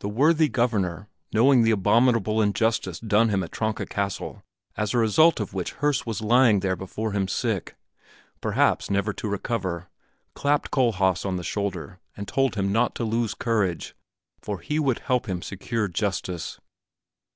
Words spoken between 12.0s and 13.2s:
and told him not to